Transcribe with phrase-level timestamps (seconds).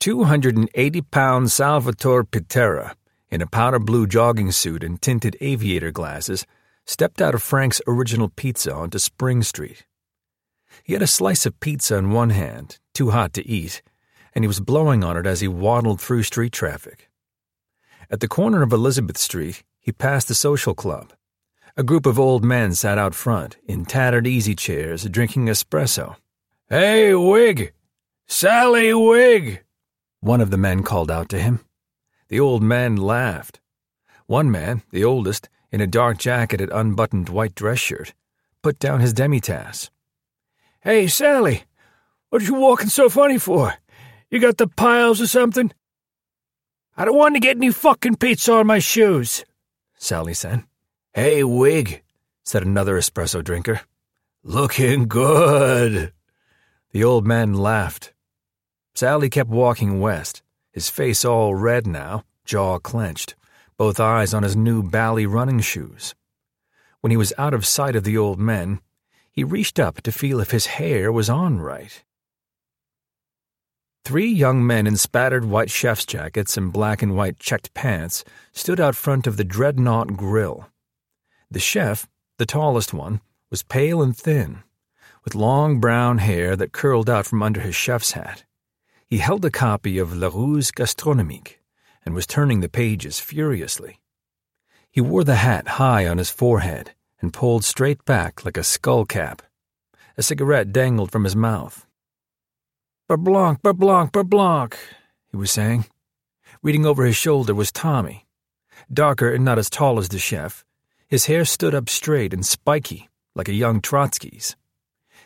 [0.00, 2.94] 280 pound Salvatore Pitera,
[3.30, 6.46] in a powder blue jogging suit and tinted aviator glasses,
[6.86, 9.84] stepped out of Frank's original pizza onto Spring Street.
[10.82, 13.82] He had a slice of pizza in one hand, too hot to eat,
[14.34, 17.10] and he was blowing on it as he waddled through street traffic.
[18.10, 21.12] At the corner of Elizabeth Street, he passed the social club.
[21.76, 26.16] A group of old men sat out front, in tattered easy chairs, drinking espresso.
[26.70, 27.74] Hey, Wig!
[28.26, 29.62] Sally Wig!
[30.20, 31.60] One of the men called out to him.
[32.28, 33.60] The old man laughed.
[34.26, 38.12] One man, the oldest, in a dark jacket and unbuttoned white dress shirt,
[38.62, 39.88] put down his demitasse.
[40.82, 41.64] Hey, Sally,
[42.28, 43.74] what you walking so funny for?
[44.30, 45.72] You got the piles or something?
[46.96, 49.44] I don't want to get any fucking pizza on my shoes,
[49.96, 50.64] Sally said.
[51.14, 52.02] Hey, Wig,
[52.44, 53.80] said another espresso drinker.
[54.42, 56.12] Looking good.
[56.92, 58.12] The old man laughed.
[58.94, 63.34] Sally kept walking west, his face all red now, jaw clenched,
[63.76, 66.14] both eyes on his new bally running shoes.
[67.00, 68.80] When he was out of sight of the old men,
[69.32, 72.04] he reached up to feel if his hair was on right.
[74.04, 78.80] Three young men in spattered white chef's jackets and black and white checked pants stood
[78.80, 80.68] out front of the Dreadnought Grill.
[81.50, 84.62] The chef, the tallest one, was pale and thin,
[85.24, 88.44] with long brown hair that curled out from under his chef's hat.
[89.10, 91.60] He held a copy of Larousse Gastronomique
[92.06, 93.98] and was turning the pages furiously.
[94.88, 99.04] He wore the hat high on his forehead and pulled straight back like a skull
[99.04, 99.42] cap.
[100.16, 101.88] A cigarette dangled from his mouth.
[103.08, 104.78] Beurre Blanc, Berblanc, Beurre Blanc,
[105.32, 105.86] he was saying.
[106.62, 108.28] Reading over his shoulder was Tommy.
[108.92, 110.64] Darker and not as tall as the chef,
[111.08, 114.54] his hair stood up straight and spiky, like a young Trotsky's.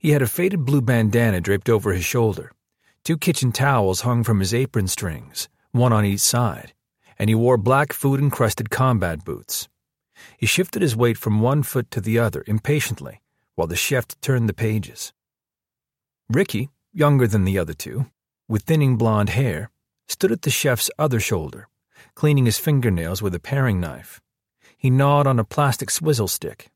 [0.00, 2.50] He had a faded blue bandana draped over his shoulder.
[3.04, 6.74] Two kitchen towels hung from his apron strings, one on each side,
[7.18, 9.68] and he wore black food encrusted combat boots.
[10.36, 13.20] He shifted his weight from one foot to the other impatiently
[13.54, 15.12] while the chef turned the pages.
[16.30, 18.06] Ricky, younger than the other two,
[18.48, 19.70] with thinning blonde hair,
[20.06, 21.66] stood at the chef's other shoulder,
[22.14, 24.20] cleaning his fingernails with a paring knife.
[24.76, 26.70] He gnawed on a plastic swizzle stick.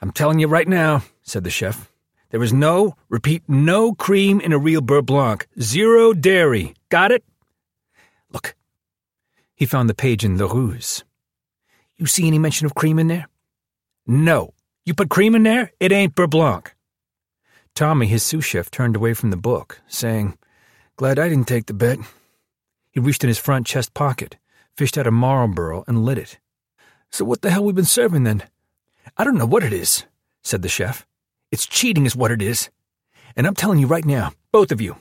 [0.00, 1.90] I'm telling you right now, said the chef,
[2.30, 5.46] there is no, repeat, no cream in a real Beurre Blanc.
[5.60, 6.74] Zero dairy.
[6.88, 7.24] Got it?
[8.30, 8.54] Look.
[9.54, 11.02] He found the page in Larousse.
[11.96, 13.28] You see any mention of cream in there?
[14.06, 14.54] No.
[14.84, 15.72] You put cream in there?
[15.80, 16.74] It ain't Beurre Blanc.
[17.74, 20.36] Tommy, his sous chef, turned away from the book, saying,
[20.96, 21.98] Glad I didn't take the bet.
[22.90, 24.36] He reached in his front chest pocket,
[24.76, 26.38] fished out a Marlboro, and lit it.
[27.10, 28.42] So what the hell we been serving then?
[29.16, 30.04] I don't know what it is,
[30.42, 31.06] said the chef.
[31.50, 32.70] It's cheating is what it is.
[33.36, 34.96] And I'm telling you right now, both of you,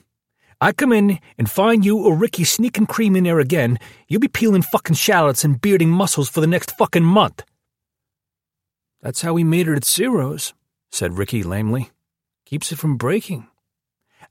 [0.61, 4.27] I come in and find you or Ricky sneaking cream in there again, you'll be
[4.27, 7.43] peeling fucking shallots and bearding mussels for the next fucking month.
[9.01, 10.53] That's how we made it at Ciro's,
[10.91, 11.91] said Ricky lamely.
[12.45, 13.47] Keeps it from breaking.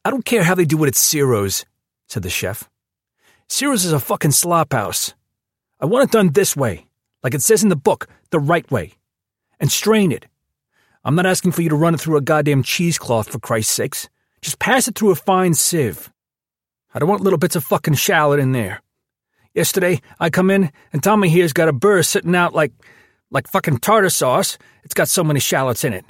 [0.05, 1.65] I don't care how they do it at Ciro's,
[2.09, 2.69] said the chef.
[3.49, 5.15] Ciro's is a fucking slop house.
[5.81, 6.87] I want it done this way,
[7.23, 8.95] like it says in the book, the right way.
[9.61, 10.27] And strain it.
[11.05, 14.09] I'm not asking for you to run it through a goddamn cheesecloth, for Christ's sakes.
[14.41, 16.11] Just pass it through a fine sieve.
[16.95, 18.81] I don't want little bits of fucking shallot in there.
[19.53, 22.73] Yesterday, I come in, and Tommy here's got a beurre sitting out like,
[23.31, 24.59] like fucking tartar sauce.
[24.83, 26.05] It's got so many shallots in it.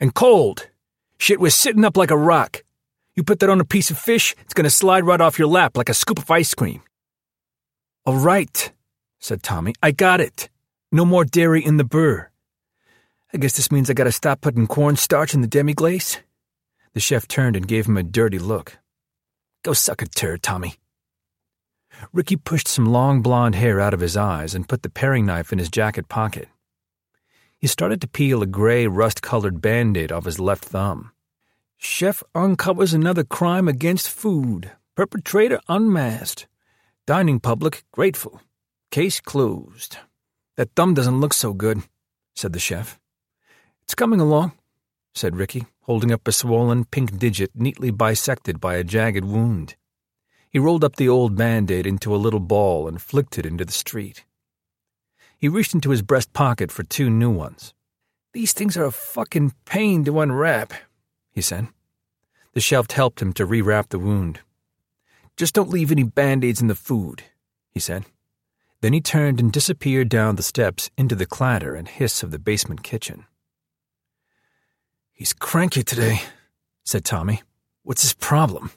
[0.00, 0.68] And cold.
[1.18, 2.64] Shit was sitting up like a rock.
[3.14, 5.76] You put that on a piece of fish, it's gonna slide right off your lap
[5.76, 6.82] like a scoop of ice cream.
[8.06, 8.72] All right,
[9.18, 9.74] said Tommy.
[9.82, 10.48] I got it.
[10.90, 12.31] No more dairy in the beurre.
[13.34, 16.18] I guess this means I gotta stop putting cornstarch in the demi glace?
[16.92, 18.78] The chef turned and gave him a dirty look.
[19.62, 20.74] Go suck a turd, Tommy.
[22.12, 25.52] Ricky pushed some long blonde hair out of his eyes and put the paring knife
[25.52, 26.48] in his jacket pocket.
[27.58, 31.12] He started to peel a gray, rust colored band aid off his left thumb.
[31.78, 34.72] Chef uncovers another crime against food.
[34.94, 36.46] Perpetrator unmasked.
[37.06, 38.42] Dining public grateful.
[38.90, 39.96] Case closed.
[40.56, 41.82] That thumb doesn't look so good,
[42.34, 42.98] said the chef.
[43.92, 44.52] It's coming along,
[45.14, 49.76] said Ricky, holding up a swollen pink digit neatly bisected by a jagged wound.
[50.48, 53.66] He rolled up the old band aid into a little ball and flicked it into
[53.66, 54.24] the street.
[55.36, 57.74] He reached into his breast pocket for two new ones.
[58.32, 60.72] These things are a fucking pain to unwrap,
[61.30, 61.68] he said.
[62.54, 64.40] The chef helped him to rewrap the wound.
[65.36, 67.24] Just don't leave any band aids in the food,
[67.68, 68.06] he said.
[68.80, 72.38] Then he turned and disappeared down the steps into the clatter and hiss of the
[72.38, 73.26] basement kitchen.
[75.22, 76.20] He's cranky today,
[76.84, 77.42] said Tommy.
[77.84, 78.72] What's his problem?